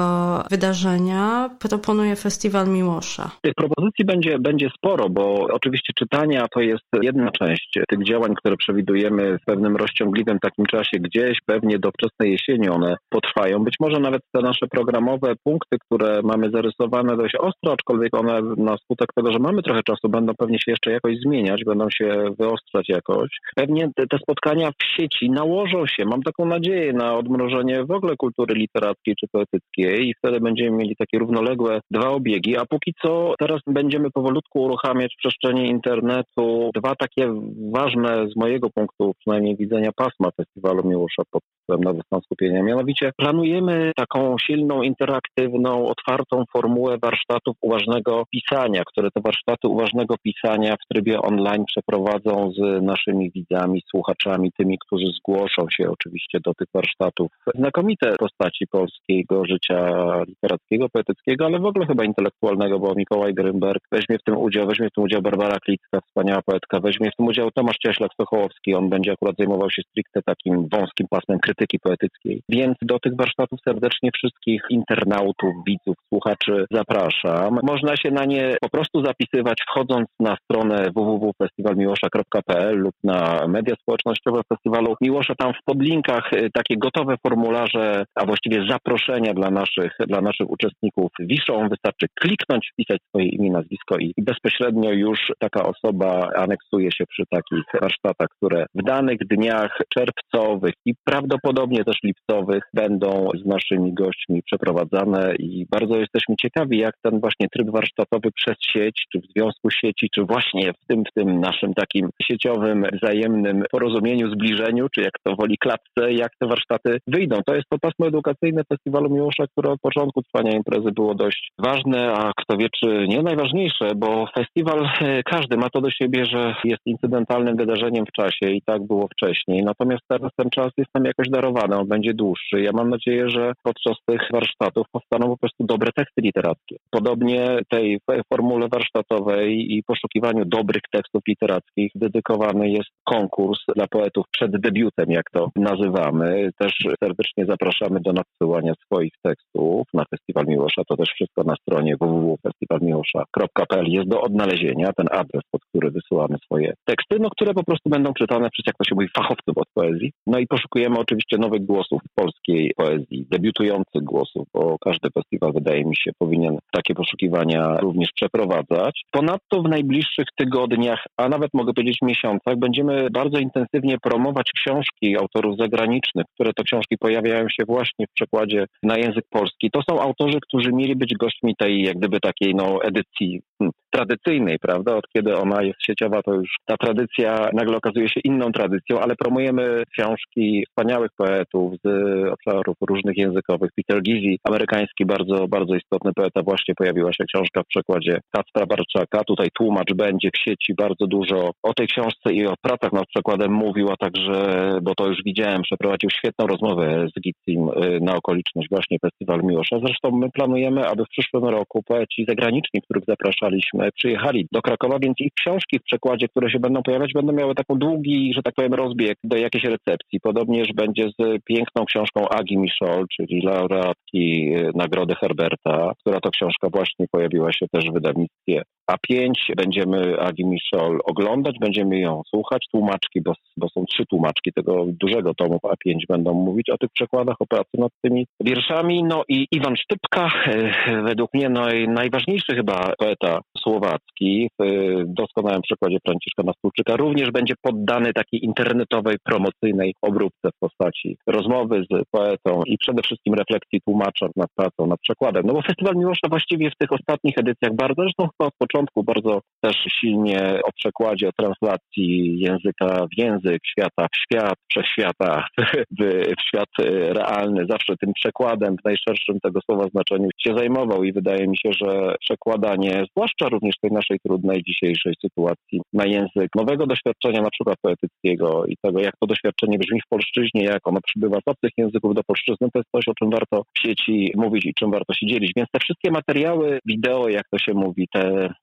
wydarzenia 0.49 1.49
proponuje 1.59 2.15
Festiwal 2.15 2.67
Miłosza? 2.67 3.31
Tych 3.41 3.53
propozycji 3.53 4.05
będzie, 4.05 4.39
będzie 4.39 4.69
sporo, 4.77 5.09
bo 5.09 5.47
oczywiście 5.51 5.93
czytania 5.93 6.47
to 6.53 6.61
jest 6.61 6.85
jedna 7.01 7.31
część 7.31 7.79
tych 7.89 8.03
działań, 8.03 8.35
które 8.35 8.57
przewidujemy 8.57 9.37
w 9.37 9.45
pewnym 9.45 9.75
rozciągliwym 9.75 10.39
takim 10.39 10.65
czasie 10.65 10.99
gdzieś, 10.99 11.37
pewnie 11.45 11.79
do 11.79 11.91
wczesnej 11.91 12.31
jesieni 12.31 12.69
one 12.69 12.95
potrwają, 13.09 13.63
być 13.63 13.75
może 13.79 13.99
nawet 13.99 14.18
te 14.31 14.41
nasze 14.41 14.67
programowe 14.67 15.33
punkty, 15.43 15.77
które 15.85 16.21
mamy 16.23 16.49
zarysowane 16.51 17.17
dość 17.17 17.35
ostro, 17.35 17.73
aczkolwiek 17.73 18.15
one 18.15 18.41
na 18.57 18.77
skutek 18.77 19.09
tego, 19.15 19.31
że 19.31 19.39
mamy 19.39 19.61
trochę 19.61 19.83
czasu, 19.83 20.09
będą 20.09 20.33
pewnie 20.37 20.57
się 20.59 20.71
jeszcze 20.71 20.91
jakoś 20.91 21.15
zmieniać, 21.25 21.63
będą 21.65 21.89
się 21.89 22.25
wyostrzać 22.39 22.89
jakoś. 22.89 23.29
Pewnie 23.55 23.89
te, 23.95 24.07
te 24.07 24.17
spotkania 24.17 24.71
w 24.71 25.01
sieci 25.01 25.29
nałożą 25.29 25.87
się, 25.87 26.05
mam 26.05 26.23
taką 26.23 26.45
nadzieję, 26.45 26.93
na 26.93 27.15
odmrożenie 27.15 27.85
w 27.85 27.91
ogóle 27.91 28.15
kultury 28.17 28.55
literackiej 28.55 29.15
czy 29.19 29.27
poetyckiej 29.31 30.09
i 30.09 30.13
wtedy 30.17 30.39
będziemy 30.39 30.77
mieli 30.77 30.95
takie 30.95 31.19
równoległe 31.19 31.79
dwa 31.91 32.09
obiegi, 32.09 32.57
a 32.57 32.65
póki 32.65 32.93
co 33.01 33.33
teraz 33.39 33.59
będziemy 33.67 34.11
powolutku 34.11 34.61
uruchamiać 34.61 35.13
w 35.13 35.17
przestrzeni 35.17 35.69
internetu 35.69 36.69
dwa 36.75 36.95
takie 36.95 37.33
ważne 37.73 38.27
z 38.29 38.35
mojego 38.35 38.69
punktu 38.69 39.13
przynajmniej 39.19 39.55
widzenia 39.57 39.89
pasma 39.95 40.29
Festiwalu 40.37 40.89
Miłosza 40.89 41.23
pod 41.31 41.43
nowy 41.77 42.01
stan 42.05 42.21
skupienia. 42.21 42.63
Mianowicie 42.63 43.11
planujemy 43.17 43.91
taką 43.95 44.35
silną, 44.41 44.81
interaktywną, 44.81 45.85
otwartą 45.85 46.43
formułę 46.53 46.97
warsztatów 47.01 47.55
uważnego 47.61 48.23
pisania, 48.31 48.83
które 48.85 49.11
te 49.11 49.21
warsztaty 49.21 49.67
uważnego 49.67 50.15
pisania 50.23 50.75
w 50.75 50.93
trybie 50.93 51.21
online 51.21 51.65
przeprowadzą 51.65 52.51
z 52.51 52.83
naszymi 52.83 53.31
widzami, 53.31 53.81
słuchaczami, 53.89 54.51
tymi, 54.57 54.77
którzy 54.77 55.05
zgłoszą 55.17 55.65
się 55.71 55.91
oczywiście 55.91 56.39
do 56.45 56.53
tych 56.53 56.67
warsztatów. 56.73 57.31
Znakomite 57.55 58.15
postaci 58.19 58.67
polskiego 58.67 59.45
życia 59.45 59.79
literackiego, 60.27 60.89
poetyckiego, 60.89 61.45
ale 61.45 61.59
w 61.59 61.65
ogóle 61.65 61.85
chyba 61.85 62.03
intelektualnego, 62.03 62.79
bo 62.79 62.95
Mikołaj 62.95 63.33
Grymberg 63.33 63.83
weźmie 63.91 64.17
w 64.17 64.23
tym 64.23 64.37
udział, 64.37 64.67
weźmie 64.67 64.87
w 64.89 64.93
tym 64.93 65.03
udział 65.03 65.21
Barbara 65.21 65.59
Klicka, 65.59 66.01
wspaniała 66.01 66.41
poetka, 66.45 66.79
weźmie 66.79 67.11
w 67.11 67.15
tym 67.15 67.25
udział 67.25 67.51
Tomasz 67.51 67.77
Cieślak-Sokołowski, 67.87 68.75
on 68.77 68.89
będzie 68.89 69.11
akurat 69.11 69.35
zajmował 69.37 69.69
się 69.71 69.81
stricte 69.81 70.21
takim 70.21 70.67
wąskim 70.71 71.07
pasmem 71.09 71.39
poetyckiej. 71.83 72.41
Więc 72.49 72.77
do 72.81 72.99
tych 72.99 73.15
warsztatów 73.15 73.59
serdecznie 73.67 74.09
wszystkich 74.13 74.61
internautów, 74.69 75.53
widzów, 75.67 75.95
słuchaczy 76.13 76.65
zapraszam. 76.71 77.59
Można 77.63 77.95
się 77.95 78.11
na 78.11 78.25
nie 78.25 78.55
po 78.61 78.69
prostu 78.69 79.05
zapisywać 79.05 79.57
wchodząc 79.69 80.07
na 80.19 80.35
stronę 80.43 80.91
www.festiwalmiłosza.pl 80.95 82.77
lub 82.77 82.95
na 83.03 83.47
media 83.47 83.75
społecznościowe 83.81 84.41
Festiwalu 84.49 84.95
Miłosza. 85.01 85.33
Tam 85.35 85.53
w 85.53 85.63
podlinkach 85.65 86.33
y, 86.33 86.49
takie 86.53 86.77
gotowe 86.77 87.15
formularze, 87.27 88.05
a 88.15 88.25
właściwie 88.25 88.67
zaproszenia 88.69 89.33
dla 89.33 89.51
naszych, 89.51 89.91
dla 90.07 90.21
naszych 90.21 90.49
uczestników 90.49 91.11
wiszą. 91.19 91.69
Wystarczy 91.69 92.07
kliknąć, 92.19 92.69
wpisać 92.73 92.99
swoje 93.07 93.25
imię, 93.25 93.51
nazwisko 93.51 93.97
i 93.97 94.13
bezpośrednio 94.17 94.91
już 94.91 95.19
taka 95.39 95.63
osoba 95.63 96.29
aneksuje 96.35 96.91
się 96.91 97.05
przy 97.05 97.23
takich 97.29 97.63
warsztatach, 97.81 98.27
które 98.37 98.65
w 98.75 98.83
danych 98.83 99.17
dniach 99.17 99.77
czerwcowych 99.89 100.73
i 100.85 100.93
prawdopodobnie 101.03 101.48
też 101.53 101.95
lipcowych 102.03 102.63
będą 102.73 103.29
z 103.43 103.45
naszymi 103.45 103.93
gośćmi 103.93 104.43
przeprowadzane 104.43 105.35
i 105.39 105.65
bardzo 105.71 105.97
jesteśmy 105.97 106.35
ciekawi, 106.41 106.77
jak 106.77 106.95
ten 107.01 107.19
właśnie 107.19 107.47
tryb 107.47 107.69
warsztatowy 107.69 108.31
przez 108.31 108.55
sieć, 108.61 109.05
czy 109.11 109.19
w 109.19 109.31
związku 109.35 109.69
sieci, 109.71 110.09
czy 110.15 110.23
właśnie 110.23 110.73
w 110.73 110.85
tym, 110.87 111.03
w 111.03 111.13
tym 111.13 111.39
naszym 111.39 111.73
takim 111.73 112.09
sieciowym, 112.21 112.85
wzajemnym 113.01 113.63
porozumieniu, 113.71 114.31
zbliżeniu, 114.31 114.87
czy 114.89 115.01
jak 115.01 115.13
to 115.23 115.35
woli 115.35 115.57
klatce, 115.57 116.13
jak 116.13 116.31
te 116.39 116.47
warsztaty 116.47 116.97
wyjdą. 117.07 117.39
To 117.45 117.55
jest 117.55 117.69
to 117.69 117.79
pasmo 117.79 118.07
edukacyjne 118.07 118.63
Festiwalu 118.63 119.09
Miłosza, 119.09 119.47
które 119.47 119.71
od 119.71 119.81
początku 119.81 120.21
trwania 120.21 120.51
imprezy 120.51 120.91
było 120.91 121.15
dość 121.15 121.51
ważne, 121.59 122.13
a 122.13 122.31
kto 122.37 122.57
wie, 122.57 122.67
czy 122.79 123.07
nie 123.07 123.21
najważniejsze, 123.21 123.91
bo 123.95 124.27
festiwal 124.37 124.89
e, 125.01 125.23
każdy 125.23 125.57
ma 125.57 125.69
to 125.69 125.81
do 125.81 125.91
siebie, 125.91 126.25
że 126.25 126.55
jest 126.63 126.81
incydentalnym 126.85 127.57
wydarzeniem 127.57 128.05
w 128.05 128.11
czasie 128.11 128.51
i 128.51 128.61
tak 128.61 128.87
było 128.87 129.07
wcześniej. 129.07 129.63
Natomiast 129.63 130.03
teraz 130.07 130.31
ten 130.35 130.49
czas 130.49 130.71
jest 130.77 130.89
nam 130.95 131.05
jakoś 131.05 131.29
on 131.47 131.87
będzie 131.87 132.13
dłuższy. 132.13 132.61
Ja 132.61 132.71
mam 132.73 132.89
nadzieję, 132.89 133.29
że 133.29 133.53
podczas 133.63 133.97
tych 134.05 134.21
warsztatów 134.33 134.87
powstaną 134.91 135.27
po 135.27 135.37
prostu 135.37 135.63
dobre 135.63 135.89
teksty 135.95 136.21
literackie. 136.21 136.75
Podobnie 136.91 137.59
tej 137.69 137.99
formule 138.33 138.67
warsztatowej 138.71 139.73
i 139.73 139.83
poszukiwaniu 139.83 140.45
dobrych 140.45 140.81
tekstów 140.91 141.21
literackich 141.27 141.91
dedykowany 141.95 142.69
jest 142.69 142.89
konkurs 143.03 143.59
dla 143.75 143.87
poetów 143.87 144.25
przed 144.31 144.51
debiutem, 144.51 145.11
jak 145.11 145.25
to 145.31 145.49
nazywamy. 145.55 146.49
Też 146.59 146.73
serdecznie 147.03 147.45
zapraszamy 147.45 147.99
do 147.99 148.13
nadsyłania 148.13 148.73
swoich 148.85 149.13
tekstów 149.23 149.87
na 149.93 150.03
Festiwal 150.09 150.45
Miłosza. 150.47 150.81
To 150.87 150.97
też 150.97 151.09
wszystko 151.09 151.43
na 151.43 151.55
stronie 151.55 151.95
www.festiwalmiłosza.pl 152.01 153.85
jest 153.87 154.09
do 154.09 154.21
odnalezienia, 154.21 154.93
ten 154.97 155.07
adres, 155.11 155.43
pod 155.51 155.61
który 155.69 155.91
wysyłamy 155.91 156.37
swoje 156.45 156.73
teksty, 156.85 157.17
no, 157.19 157.29
które 157.29 157.53
po 157.53 157.63
prostu 157.63 157.89
będą 157.89 158.13
czytane 158.13 158.49
przez, 158.49 158.63
jak 158.67 158.75
to 158.77 158.83
się 158.83 158.95
mówi, 158.95 159.07
fachowców 159.17 159.57
od 159.57 159.67
poezji. 159.73 160.11
No 160.27 160.39
i 160.39 160.47
poszukujemy 160.47 160.99
oczywiście 160.99 161.28
nowych 161.37 161.65
głosów 161.65 162.01
polskiej 162.15 162.73
poezji, 162.77 163.25
debiutujących 163.31 164.03
głosów, 164.03 164.47
bo 164.53 164.77
każdy 164.79 165.09
festiwal, 165.11 165.53
wydaje 165.53 165.85
mi 165.85 165.95
się, 165.95 166.11
powinien 166.19 166.57
takie 166.71 166.93
poszukiwania 166.95 167.77
również 167.77 168.09
przeprowadzać. 168.15 169.01
Ponadto 169.11 169.61
w 169.61 169.69
najbliższych 169.69 170.27
tygodniach, 170.35 171.03
a 171.17 171.29
nawet 171.29 171.49
mogę 171.53 171.73
powiedzieć 171.73 171.97
miesiącach, 172.01 172.57
będziemy 172.57 173.09
bardzo 173.09 173.39
intensywnie 173.39 173.97
promować 173.97 174.51
książki 174.51 175.17
autorów 175.17 175.57
zagranicznych, 175.57 176.25
które 176.33 176.53
to 176.53 176.63
książki 176.63 176.97
pojawiają 176.97 177.49
się 177.49 177.65
właśnie 177.67 178.05
w 178.07 178.13
przekładzie 178.13 178.65
na 178.83 178.97
język 178.97 179.25
polski. 179.29 179.71
To 179.71 179.81
są 179.89 180.01
autorzy, 180.01 180.39
którzy 180.41 180.71
mieli 180.73 180.95
być 180.95 181.13
gośćmi 181.13 181.55
tej 181.55 181.81
jak 181.81 181.97
gdyby 181.97 182.19
takiej 182.19 182.55
no, 182.55 182.83
edycji 182.83 183.41
hmm, 183.59 183.73
tradycyjnej, 183.89 184.59
prawda? 184.59 184.95
Od 184.95 185.07
kiedy 185.15 185.37
ona 185.37 185.63
jest 185.63 185.83
sieciowa, 185.83 186.21
to 186.21 186.33
już 186.33 186.49
ta 186.65 186.77
tradycja 186.77 187.49
nagle 187.53 187.77
okazuje 187.77 188.09
się 188.09 188.19
inną 188.23 188.51
tradycją, 188.51 188.99
ale 188.99 189.15
promujemy 189.15 189.83
książki 189.93 190.63
wspaniałych 190.69 191.11
poetów 191.17 191.73
z 191.83 191.87
obszarów 192.31 192.75
różnych 192.89 193.17
językowych. 193.17 193.71
Peter 193.75 194.01
Gizi, 194.01 194.39
amerykański 194.43 195.05
bardzo, 195.05 195.47
bardzo 195.47 195.75
istotny 195.75 196.11
poeta, 196.15 196.41
właśnie 196.43 196.75
pojawiła 196.75 197.13
się 197.13 197.23
książka 197.33 197.63
w 197.63 197.67
przekładzie 197.67 198.19
Kacpra 198.31 198.65
Barczaka. 198.65 199.23
Tutaj 199.23 199.47
tłumacz 199.53 199.93
będzie 199.93 200.29
w 200.33 200.37
sieci 200.37 200.73
bardzo 200.73 201.07
dużo 201.07 201.51
o 201.63 201.73
tej 201.73 201.87
książce 201.87 202.33
i 202.33 202.47
o 202.47 202.53
pracach 202.61 202.93
nad 202.93 203.05
przekładem 203.07 203.51
mówił, 203.51 203.89
a 203.91 203.95
także, 203.95 204.69
bo 204.81 204.95
to 204.95 205.07
już 205.07 205.17
widziałem, 205.25 205.61
przeprowadził 205.61 206.09
świetną 206.09 206.47
rozmowę 206.47 207.07
z 207.15 207.21
Gitsim 207.21 207.69
y, 207.69 207.99
na 208.01 208.15
okoliczność 208.15 208.69
właśnie 208.71 208.97
Festiwal 209.01 209.43
Miłosza. 209.43 209.79
Zresztą 209.85 210.11
my 210.11 210.31
planujemy, 210.31 210.87
aby 210.87 211.03
w 211.05 211.09
przyszłym 211.09 211.45
roku 211.45 211.83
poeci 211.83 212.25
zagraniczni, 212.27 212.81
których 212.81 213.03
zapraszaliśmy, 213.07 213.78
przyjechali 213.95 214.47
do 214.51 214.61
Krakowa, 214.61 214.99
więc 215.01 215.15
ich 215.19 215.33
książki 215.33 215.79
w 215.79 215.83
przekładzie, 215.83 216.27
które 216.27 216.49
się 216.49 216.59
będą 216.59 216.83
pojawiać, 216.83 217.13
będą 217.13 217.33
miały 217.33 217.55
taką 217.55 217.75
długi, 217.75 218.33
że 218.35 218.41
tak 218.43 218.53
powiem, 218.55 218.73
rozbieg 218.73 219.17
do 219.23 219.37
jakiejś 219.37 219.63
recepcji. 219.63 220.19
Podobnież 220.19 220.73
będzie 220.73 221.09
z 221.19 221.43
piękną 221.43 221.85
książką 221.85 222.29
Agi 222.29 222.57
Michol, 222.57 223.05
czyli 223.17 223.41
laureatki 223.41 224.53
y, 224.55 224.71
Nagrody 224.75 225.15
Herberta, 225.15 225.93
która 225.99 226.19
to 226.19 226.31
książka 226.31 226.67
właśnie 226.73 227.05
pojawiła 227.11 227.51
się 227.51 227.65
też 227.71 227.85
w 227.85 227.93
wydawnictwie 227.93 228.61
A5. 228.89 229.31
Będziemy 229.57 230.19
Agi 230.19 230.45
Michol 230.45 230.99
oglądać, 231.05 231.55
będziemy 231.59 231.99
ją 231.99 232.21
słuchać. 232.29 232.65
Tłumaczki, 232.71 233.21
bo, 233.21 233.33
bo 233.57 233.69
są 233.69 233.85
trzy 233.85 234.05
tłumaczki 234.05 234.53
tego 234.53 234.85
dużego 234.87 235.33
tomu 235.33 235.59
A5 235.63 235.95
będą 236.09 236.33
mówić 236.33 236.69
o 236.69 236.77
tych 236.77 236.89
przekładach, 236.93 237.35
o 237.39 237.45
pracy 237.45 237.69
nad 237.77 237.91
tymi 238.01 238.27
wierszami. 238.39 239.03
No 239.03 239.23
i 239.27 239.47
Iwan 239.51 239.75
Sztypka, 239.77 240.31
y, 240.47 241.01
według 241.01 241.33
mnie 241.33 241.49
naj, 241.49 241.87
najważniejszy 241.87 242.55
chyba 242.55 242.93
poeta 242.97 243.39
słowacki 243.57 244.49
w 244.59 244.63
doskonałym 245.05 245.61
przykładzie 245.61 245.97
Franciszka 246.05 246.43
Nastulczyka 246.43 246.95
również 246.95 247.31
będzie 247.31 247.53
poddany 247.61 248.13
takiej 248.13 248.45
internetowej, 248.45 249.15
promocyjnej 249.23 249.93
obróbce 250.01 250.49
w 250.55 250.59
postaci 250.59 251.17
rozmowy 251.27 251.85
z 251.91 252.03
poetą 252.11 252.61
i 252.65 252.77
przede 252.77 253.01
wszystkim 253.01 253.33
refleksji 253.33 253.81
tłumacza 253.81 254.27
nad 254.35 254.49
pracą, 254.55 254.87
nad 254.87 254.99
przekładem. 254.99 255.43
No 255.45 255.53
bo 255.53 255.61
Festiwal 255.61 255.95
Miłosza 255.95 256.27
właściwie 256.29 256.71
w 256.71 256.77
tych 256.77 256.91
ostatnich 256.91 257.37
edycjach 257.37 257.75
bardzo, 257.75 258.01
zresztą 258.01 258.23
chyba 258.23 258.47
od 258.47 258.55
początku 258.57 258.78
bardzo 259.03 259.41
też 259.61 259.75
silnie 259.99 260.59
o 260.63 260.71
przekładzie, 260.71 261.27
o 261.27 261.31
translacji 261.31 262.39
języka 262.39 263.07
w 263.13 263.17
język, 263.17 263.61
świata 263.65 264.07
w 264.13 264.17
świat, 264.17 264.55
wszechświata 264.69 265.45
w, 265.99 266.03
w 266.37 266.41
świat 266.47 266.69
realny, 267.09 267.65
zawsze 267.69 267.97
tym 267.97 268.13
przekładem 268.13 268.75
w 268.81 268.85
najszerszym 268.85 269.39
tego 269.39 269.59
słowa 269.61 269.87
znaczeniu 269.87 270.29
się 270.37 270.53
zajmował 270.57 271.03
i 271.03 271.13
wydaje 271.13 271.47
mi 271.47 271.57
się, 271.57 271.69
że 271.73 272.15
przekładanie, 272.19 273.05
zwłaszcza 273.11 273.49
również 273.49 273.75
tej 273.81 273.91
naszej 273.91 274.19
trudnej 274.19 274.63
dzisiejszej 274.63 275.13
sytuacji, 275.21 275.81
na 275.93 276.05
język 276.05 276.49
nowego 276.55 276.87
doświadczenia, 276.87 277.41
na 277.41 277.49
przykład 277.49 277.77
poetyckiego 277.81 278.65
i 278.65 278.75
tego, 278.81 278.99
jak 278.99 279.13
to 279.19 279.27
doświadczenie 279.27 279.77
brzmi 279.77 280.01
w 280.01 280.09
polszczyźnie, 280.09 280.63
jak 280.63 280.87
ono 280.87 280.99
przybywa 281.01 281.37
z 281.37 281.47
obcych 281.47 281.71
języków 281.77 282.15
do 282.15 282.23
polszczyzny, 282.23 282.67
to 282.73 282.79
jest 282.79 282.89
coś, 282.95 283.07
o 283.07 283.13
czym 283.13 283.29
warto 283.29 283.63
w 283.77 283.79
sieci 283.79 284.31
mówić 284.35 284.65
i 284.65 284.73
czym 284.73 284.91
warto 284.91 285.13
się 285.13 285.27
dzielić. 285.27 285.51
Więc 285.55 285.69
te 285.71 285.79
wszystkie 285.79 286.11
materiały, 286.11 286.79
wideo, 286.85 287.29
jak 287.29 287.43
to 287.51 287.57
się 287.57 287.73
mówi, 287.73 288.07
te, 288.13 288.53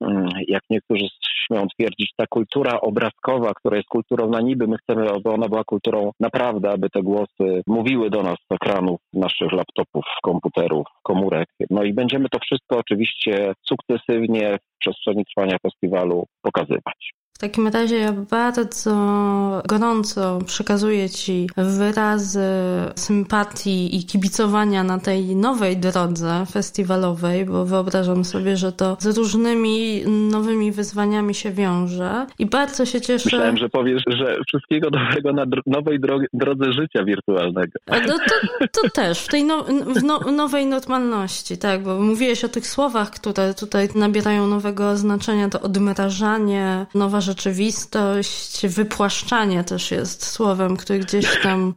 jak 0.47 0.63
niektórzy 0.69 1.05
śmieją 1.47 1.67
twierdzić, 1.67 2.13
ta 2.17 2.25
kultura 2.29 2.81
obrazkowa, 2.81 3.53
która 3.53 3.77
jest 3.77 3.89
kulturą 3.89 4.29
na 4.29 4.41
niby, 4.41 4.67
my 4.67 4.77
chcemy, 4.77 5.09
aby 5.09 5.29
ona 5.29 5.47
była 5.47 5.63
kulturą 5.63 6.11
naprawdę, 6.19 6.71
aby 6.71 6.89
te 6.89 7.03
głosy 7.03 7.61
mówiły 7.67 8.09
do 8.09 8.23
nas 8.23 8.35
z 8.49 8.55
ekranów 8.55 8.99
naszych 9.13 9.51
laptopów, 9.51 10.05
komputerów, 10.23 10.87
komórek. 11.03 11.49
No 11.69 11.83
i 11.83 11.93
będziemy 11.93 12.29
to 12.29 12.39
wszystko 12.39 12.77
oczywiście 12.77 13.53
sukcesywnie 13.61 14.57
w 14.57 14.79
przestrzeni 14.79 15.25
trwania 15.25 15.57
festiwalu 15.63 16.25
pokazywać. 16.41 17.13
W 17.37 17.39
takim 17.39 17.67
razie 17.67 17.95
ja 17.95 18.11
bardzo 18.11 18.91
gorąco 19.67 20.39
przekazuję 20.45 21.09
Ci 21.09 21.49
wyrazy 21.57 22.49
sympatii 22.95 23.97
i 23.97 24.05
kibicowania 24.05 24.83
na 24.83 24.99
tej 24.99 25.35
nowej 25.35 25.77
drodze 25.77 26.45
festiwalowej, 26.51 27.45
bo 27.45 27.65
wyobrażam 27.65 28.25
sobie, 28.25 28.57
że 28.57 28.71
to 28.71 28.97
z 28.99 29.17
różnymi 29.17 30.01
nowymi 30.31 30.71
wyzwaniami 30.71 31.35
się 31.35 31.51
wiąże 31.51 32.25
i 32.39 32.45
bardzo 32.45 32.85
się 32.85 33.01
cieszę. 33.01 33.25
Myślałem, 33.25 33.57
że 33.57 33.69
powiesz, 33.69 34.03
że 34.07 34.37
wszystkiego 34.47 34.91
dobrego 34.91 35.33
na 35.33 35.45
nowej 35.67 35.99
drodze 36.33 36.71
życia 36.71 37.03
wirtualnego. 37.03 37.71
No 37.87 38.17
to, 38.17 38.67
to 38.81 38.89
też, 38.89 39.19
w 39.19 39.27
tej 39.27 39.43
no, 39.43 39.63
w 39.95 40.03
no, 40.03 40.19
nowej 40.19 40.65
normalności, 40.65 41.57
tak, 41.57 41.83
bo 41.83 41.99
mówiłeś 41.99 42.43
o 42.43 42.49
tych 42.49 42.67
słowach, 42.67 43.11
które 43.11 43.53
tutaj 43.53 43.89
nabierają 43.95 44.47
nowego 44.47 44.97
znaczenia, 44.97 45.49
to 45.49 45.61
odmrażanie, 45.61 46.85
nowa 46.95 47.26
rzeczywistość, 47.27 48.67
wypłaszczanie 48.67 49.63
też 49.63 49.91
jest 49.91 50.25
słowem, 50.25 50.77
które 50.77 50.99
gdzieś 50.99 51.41
tam 51.43 51.73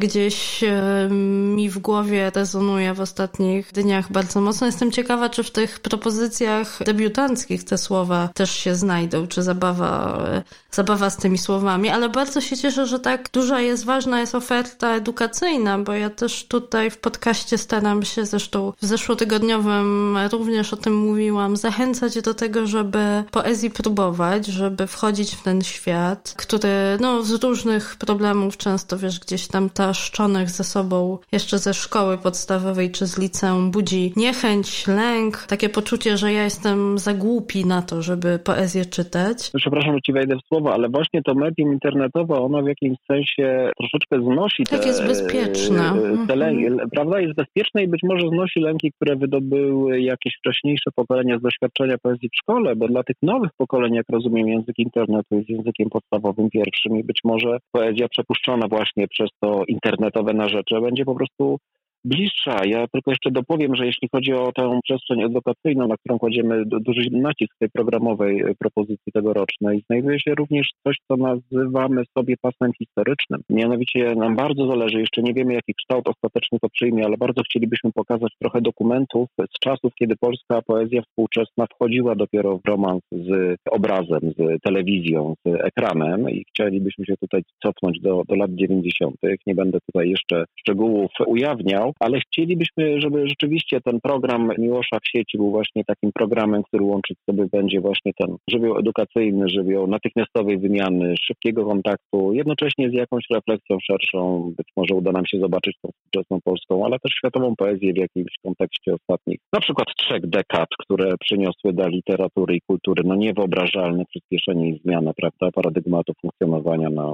gdzieś 0.00 0.64
e, 0.64 1.08
mi 1.10 1.70
w 1.70 1.78
głowie 1.78 2.32
rezonuje 2.34 2.94
w 2.94 3.00
ostatnich 3.00 3.72
dniach 3.72 4.12
bardzo 4.12 4.40
mocno. 4.40 4.66
Jestem 4.66 4.92
ciekawa, 4.92 5.28
czy 5.28 5.42
w 5.42 5.50
tych 5.50 5.80
propozycjach 5.80 6.78
debiutanckich 6.84 7.64
te 7.64 7.78
słowa 7.78 8.28
też 8.34 8.50
się 8.50 8.74
znajdą, 8.74 9.26
czy 9.26 9.42
zabawa, 9.42 10.18
e, 10.28 10.42
zabawa 10.70 11.10
z 11.10 11.16
tymi 11.16 11.38
słowami, 11.38 11.88
ale 11.88 12.08
bardzo 12.08 12.40
się 12.40 12.56
cieszę, 12.56 12.86
że 12.86 13.00
tak 13.00 13.30
duża 13.32 13.60
jest, 13.60 13.84
ważna 13.84 14.20
jest 14.20 14.34
oferta 14.34 14.94
edukacyjna, 14.94 15.78
bo 15.78 15.92
ja 15.92 16.10
też 16.10 16.44
tutaj 16.44 16.90
w 16.90 16.98
podcaście 16.98 17.58
staram 17.58 18.02
się, 18.02 18.26
zresztą 18.26 18.72
w 18.82 18.86
zeszłotygodniowym 18.86 20.16
również 20.32 20.72
o 20.72 20.76
tym 20.76 20.96
mówiłam, 20.96 21.56
zachęcać 21.56 22.22
do 22.22 22.34
tego, 22.34 22.66
żeby 22.66 23.24
poezji 23.30 23.70
próbować, 23.70 24.46
żeby 24.46 24.86
wchodzić 24.86 25.34
w 25.34 25.42
ten 25.42 25.62
świat, 25.62 26.34
który 26.36 26.98
no 27.00 27.22
z 27.22 27.44
różnych 27.44 27.96
problemów 27.96 28.56
często, 28.56 28.98
wiesz, 28.98 29.20
gdzieś 29.20 29.46
tam 29.46 29.70
ta 29.70 29.83
zaszczonych 29.86 30.48
ze 30.50 30.64
sobą 30.64 31.18
jeszcze 31.32 31.58
ze 31.58 31.74
szkoły 31.74 32.18
podstawowej 32.18 32.90
czy 32.90 33.06
z 33.06 33.18
liceum 33.18 33.70
budzi 33.70 34.12
niechęć, 34.16 34.86
lęk, 34.86 35.46
takie 35.48 35.68
poczucie, 35.68 36.16
że 36.16 36.32
ja 36.32 36.44
jestem 36.44 36.98
za 36.98 37.14
głupi 37.14 37.66
na 37.66 37.82
to, 37.82 38.02
żeby 38.02 38.38
poezję 38.38 38.84
czytać. 38.84 39.38
Przepraszam, 39.56 39.94
że 39.94 40.00
ci 40.06 40.12
wejdę 40.12 40.36
w 40.36 40.46
słowo, 40.48 40.74
ale 40.74 40.88
właśnie 40.88 41.22
to 41.22 41.34
medium 41.34 41.72
internetowe, 41.72 42.34
ono 42.34 42.62
w 42.62 42.68
jakimś 42.68 42.98
sensie 43.10 43.70
troszeczkę 43.78 44.14
znosi 44.22 44.64
te... 44.64 44.76
Tak 44.76 44.86
jest 44.86 45.06
bezpieczne. 45.06 45.92
Te 46.28 46.36
lęki, 46.36 46.66
mhm. 46.66 46.90
prawda? 46.90 47.20
Jest 47.20 47.34
bezpieczne 47.34 47.84
i 47.84 47.88
być 47.88 48.00
może 48.02 48.28
znosi 48.28 48.60
lęki, 48.60 48.92
które 48.92 49.16
wydobyły 49.16 50.00
jakieś 50.00 50.34
wcześniejsze 50.38 50.90
pokolenia 50.96 51.38
z 51.38 51.42
doświadczenia 51.42 51.96
poezji 52.02 52.28
w 52.28 52.36
szkole, 52.36 52.76
bo 52.76 52.88
dla 52.88 53.02
tych 53.02 53.16
nowych 53.22 53.50
pokoleń, 53.56 53.94
jak 53.94 54.06
rozumiem, 54.08 54.48
język 54.48 54.78
internetu 54.78 55.34
jest 55.36 55.48
językiem 55.48 55.90
podstawowym 55.90 56.50
pierwszym 56.50 56.98
i 56.98 57.04
być 57.04 57.20
może 57.24 57.58
poezja 57.72 58.08
przepuszczona 58.08 58.68
właśnie 58.68 59.08
przez 59.08 59.30
to 59.40 59.64
internetowe 59.74 60.34
narzecze 60.34 60.80
będzie 60.80 61.04
po 61.04 61.14
prostu 61.14 61.58
bliższa. 62.04 62.60
Ja 62.64 62.86
tylko 62.88 63.10
jeszcze 63.10 63.30
dopowiem, 63.30 63.76
że 63.76 63.86
jeśli 63.86 64.08
chodzi 64.12 64.32
o 64.32 64.52
tę 64.52 64.80
przestrzeń 64.84 65.22
edukacyjną, 65.22 65.88
na 65.88 65.96
którą 65.96 66.18
kładziemy 66.18 66.62
duży 66.66 67.00
nacisk 67.10 67.54
tej 67.58 67.70
programowej 67.70 68.40
e, 68.40 68.54
propozycji 68.54 69.12
tegorocznej, 69.12 69.82
znajduje 69.86 70.20
się 70.20 70.34
również 70.34 70.68
coś, 70.86 70.96
co 71.08 71.16
nazywamy 71.16 72.02
sobie 72.18 72.34
pasem 72.42 72.72
historycznym. 72.78 73.40
Mianowicie 73.50 74.14
nam 74.14 74.36
bardzo 74.36 74.66
zależy, 74.66 75.00
jeszcze 75.00 75.22
nie 75.22 75.34
wiemy 75.34 75.54
jaki 75.54 75.74
kształt 75.74 76.08
ostateczny 76.08 76.58
to 76.62 76.68
przyjmie, 76.68 77.04
ale 77.04 77.16
bardzo 77.16 77.42
chcielibyśmy 77.42 77.92
pokazać 77.92 78.32
trochę 78.40 78.60
dokumentów 78.60 79.28
z 79.38 79.58
czasów, 79.58 79.92
kiedy 79.94 80.16
polska 80.16 80.62
poezja 80.62 81.02
współczesna 81.02 81.66
wchodziła 81.74 82.14
dopiero 82.14 82.58
w 82.58 82.68
romans 82.68 83.02
z 83.12 83.56
obrazem, 83.70 84.20
z 84.38 84.62
telewizją, 84.62 85.34
z 85.46 85.60
ekranem 85.64 86.30
i 86.30 86.44
chcielibyśmy 86.44 87.06
się 87.06 87.16
tutaj 87.16 87.42
cofnąć 87.62 88.00
do, 88.00 88.22
do 88.28 88.34
lat 88.34 88.50
90. 88.54 89.16
Nie 89.46 89.54
będę 89.54 89.78
tutaj 89.86 90.10
jeszcze 90.10 90.44
szczegółów 90.60 91.10
ujawniał, 91.26 91.93
ale 92.00 92.20
chcielibyśmy, 92.20 93.00
żeby 93.00 93.28
rzeczywiście 93.28 93.80
ten 93.80 94.00
program 94.00 94.52
Miłosza 94.58 94.98
w 95.04 95.08
sieci 95.08 95.38
był 95.38 95.50
właśnie 95.50 95.84
takim 95.84 96.12
programem, 96.12 96.62
który 96.62 96.84
łączyć 96.84 97.18
sobie 97.30 97.46
będzie 97.52 97.80
właśnie 97.80 98.12
ten 98.18 98.36
żywioł 98.50 98.78
edukacyjny, 98.78 99.48
żywioł 99.48 99.86
natychmiastowej 99.86 100.58
wymiany, 100.58 101.14
szybkiego 101.20 101.64
kontaktu, 101.64 102.32
jednocześnie 102.32 102.90
z 102.90 102.92
jakąś 102.92 103.24
refleksją 103.30 103.78
szerszą. 103.80 104.52
Być 104.56 104.68
może 104.76 104.94
uda 104.94 105.12
nam 105.12 105.26
się 105.26 105.40
zobaczyć 105.40 105.76
tą 105.82 105.88
współczesną 105.88 106.38
polską, 106.44 106.86
ale 106.86 106.98
też 106.98 107.12
światową 107.12 107.56
poezję 107.56 107.92
w 107.92 107.96
jakimś 107.96 108.34
kontekście 108.42 108.94
ostatnich, 108.94 109.38
na 109.52 109.60
przykład 109.60 109.88
trzech 109.96 110.26
dekad, 110.26 110.68
które 110.78 111.14
przyniosły 111.20 111.72
dla 111.72 111.88
literatury 111.88 112.56
i 112.56 112.60
kultury 112.66 113.02
no 113.06 113.14
niewyobrażalne 113.14 114.04
przyspieszenie 114.04 114.68
i 114.68 114.78
zmianę, 114.78 115.12
prawda, 115.16 115.50
paradygmatu 115.54 116.12
funkcjonowania 116.20 116.90
na, 116.90 117.12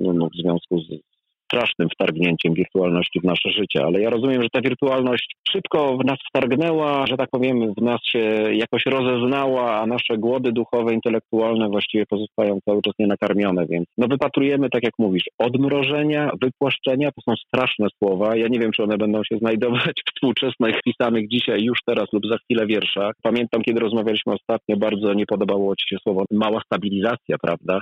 no, 0.00 0.12
no, 0.12 0.28
w 0.28 0.36
związku 0.36 0.78
z 0.80 1.17
strasznym 1.48 1.88
wtargnięciem 1.94 2.54
wirtualności 2.54 3.20
w 3.20 3.24
nasze 3.24 3.50
życie, 3.50 3.84
ale 3.84 4.00
ja 4.00 4.10
rozumiem, 4.10 4.42
że 4.42 4.48
ta 4.52 4.60
wirtualność 4.60 5.36
szybko 5.52 5.96
w 5.96 6.04
nas 6.04 6.18
wtargnęła, 6.28 7.06
że 7.06 7.16
tak 7.16 7.28
powiem, 7.30 7.74
w 7.78 7.82
nas 7.82 8.00
się 8.04 8.18
jakoś 8.52 8.82
rozeznała, 8.86 9.80
a 9.80 9.86
nasze 9.86 10.18
głody 10.18 10.52
duchowe, 10.52 10.94
intelektualne 10.94 11.68
właściwie 11.68 12.06
pozostają 12.06 12.58
cały 12.64 12.82
czas 12.82 12.94
nienakarmione, 12.98 13.66
więc 13.66 13.86
no 13.98 14.06
wypatrujemy, 14.10 14.70
tak 14.70 14.82
jak 14.82 14.92
mówisz, 14.98 15.24
odmrożenia, 15.38 16.30
wypłaszczenia, 16.42 17.08
to 17.12 17.20
są 17.22 17.36
straszne 17.46 17.86
słowa. 17.98 18.36
Ja 18.36 18.48
nie 18.48 18.58
wiem, 18.58 18.72
czy 18.72 18.82
one 18.82 18.98
będą 18.98 19.24
się 19.24 19.38
znajdować 19.38 19.94
w 20.06 20.14
współczesnych 20.14 20.74
pisanych 20.84 21.28
dzisiaj, 21.28 21.62
już 21.62 21.78
teraz 21.86 22.06
lub 22.12 22.26
za 22.26 22.36
chwilę 22.38 22.66
wierszach. 22.66 23.12
Pamiętam, 23.22 23.62
kiedy 23.62 23.80
rozmawialiśmy 23.80 24.32
ostatnio, 24.32 24.76
bardzo 24.76 25.14
nie 25.14 25.26
podobało 25.26 25.76
Ci 25.76 25.88
się 25.88 25.96
słowo 26.02 26.24
mała 26.30 26.60
stabilizacja, 26.66 27.36
prawda? 27.42 27.80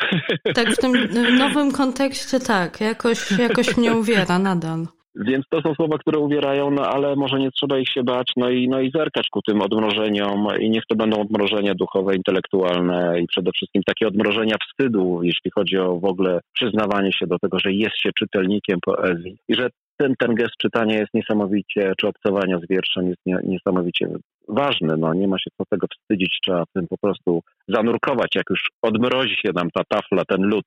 Tak, 0.55 0.69
w 0.69 0.77
tym 0.77 0.93
nowym 1.39 1.73
kontekście 1.73 2.41
tak, 2.41 2.81
jakoś, 2.81 3.39
jakoś 3.39 3.56
jakoś 3.59 3.77
mnie 3.77 3.93
uwiera 3.93 4.39
nadal. 4.39 4.87
Więc 5.15 5.45
to 5.51 5.61
są 5.61 5.75
słowa, 5.75 5.99
które 5.99 6.19
uwierają, 6.19 6.71
no 6.71 6.87
ale 6.87 7.17
może 7.17 7.39
nie 7.39 7.51
trzeba 7.51 7.79
ich 7.79 7.89
się 7.89 8.03
bać, 8.03 8.33
no 8.37 8.51
i, 8.51 8.69
no 8.69 8.81
i 8.81 8.91
zerkać 8.91 9.29
ku 9.31 9.43
tym 9.43 9.63
odmrożeniom 9.63 10.47
i 10.61 10.71
niech 10.71 10.87
to 10.89 10.97
będą 10.97 11.21
odmrożenia 11.21 11.75
duchowe, 11.75 12.17
intelektualne 12.17 13.21
i 13.21 13.27
przede 13.27 13.51
wszystkim 13.53 13.83
takie 13.83 14.09
odmrożenia 14.09 14.57
wstydu, 14.69 15.21
jeśli 15.23 15.51
chodzi 15.51 15.79
o 15.79 15.99
w 16.01 16.05
ogóle 16.05 16.41
przyznawanie 16.53 17.13
się 17.13 17.27
do 17.27 17.39
tego, 17.39 17.59
że 17.59 17.73
jest 17.73 17.97
się 18.03 18.11
czytelnikiem 18.19 18.79
poezji 18.81 19.37
i 19.49 19.55
że 19.55 19.71
ten, 19.97 20.15
ten 20.19 20.35
gest 20.35 20.57
czytania 20.63 20.99
jest 20.99 21.15
niesamowicie, 21.15 21.93
czy 22.01 22.09
obcowania 22.09 22.59
z 22.59 22.69
wierszem 22.71 23.09
jest 23.09 23.21
nie, 23.27 23.39
niesamowicie 23.45 24.09
ważny. 24.49 24.97
No, 24.97 25.15
nie 25.15 25.29
ma 25.29 25.39
się 25.39 25.51
co 25.59 25.65
tego 25.71 25.87
wstydzić, 25.87 26.39
trzeba 26.43 26.65
tym 26.75 26.87
po 26.89 26.99
prostu 26.99 27.41
zanurkować. 27.69 28.35
Jak 28.35 28.51
już 28.51 28.61
odmrozi 28.83 29.37
się 29.37 29.51
nam 29.55 29.71
ta 29.71 29.83
tafla, 29.89 30.25
ten 30.25 30.43
lód 30.43 30.65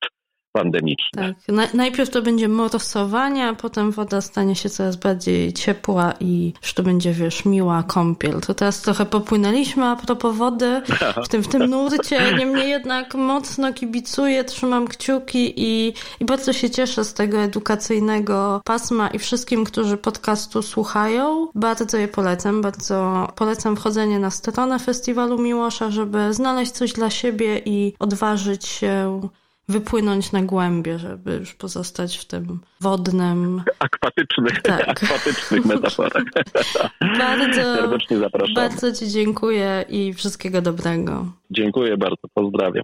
pandemiczne. 0.51 1.35
Tak, 1.47 1.73
najpierw 1.73 2.09
to 2.09 2.21
będzie 2.21 2.47
morsowanie, 2.47 3.47
a 3.47 3.53
potem 3.53 3.91
woda 3.91 4.21
stanie 4.21 4.55
się 4.55 4.69
coraz 4.69 4.95
bardziej 4.95 5.53
ciepła 5.53 6.13
i 6.19 6.53
już 6.61 6.73
to 6.73 6.83
będzie, 6.83 7.13
wiesz, 7.13 7.45
miła 7.45 7.83
kąpiel. 7.83 8.41
To 8.41 8.53
teraz 8.53 8.81
trochę 8.81 9.05
popłynęliśmy 9.05 9.85
a 9.85 9.95
propos 9.95 10.35
wody 10.35 10.81
w 11.23 11.27
tym, 11.27 11.43
w 11.43 11.47
tym 11.47 11.65
nurcie, 11.65 12.21
niemniej 12.37 12.69
jednak 12.69 13.15
mocno 13.15 13.73
kibicuję, 13.73 14.43
trzymam 14.43 14.87
kciuki 14.87 15.53
i, 15.57 15.93
i 16.19 16.25
bardzo 16.25 16.53
się 16.53 16.69
cieszę 16.69 17.05
z 17.05 17.13
tego 17.13 17.37
edukacyjnego 17.37 18.61
pasma 18.65 19.07
i 19.07 19.19
wszystkim, 19.19 19.65
którzy 19.65 19.97
podcastu 19.97 20.61
słuchają. 20.61 21.47
Bardzo 21.55 21.97
je 21.97 22.07
polecam, 22.07 22.61
bardzo 22.61 23.27
polecam 23.35 23.75
wchodzenie 23.75 24.19
na 24.19 24.31
stronę 24.31 24.79
Festiwalu 24.79 25.37
Miłosza, 25.37 25.91
żeby 25.91 26.33
znaleźć 26.33 26.71
coś 26.71 26.93
dla 26.93 27.09
siebie 27.09 27.61
i 27.65 27.93
odważyć 27.99 28.67
się 28.67 29.21
wypłynąć 29.69 30.31
na 30.31 30.41
głębie, 30.43 30.99
żeby 30.99 31.35
już 31.35 31.53
pozostać 31.53 32.17
w 32.17 32.25
tym 32.25 32.59
wodnym... 32.81 33.63
Akwatycznych, 33.79 34.61
tak. 34.71 34.89
akwatycznych 34.89 35.65
metaforach. 35.65 36.23
bardzo, 37.19 37.75
Serdecznie 37.75 38.17
zapraszam. 38.17 38.53
Bardzo 38.55 38.93
Ci 38.93 39.07
dziękuję 39.07 39.85
i 39.89 40.13
wszystkiego 40.13 40.61
dobrego. 40.61 41.25
Dziękuję 41.51 41.97
bardzo, 41.97 42.27
pozdrawiam. 42.33 42.83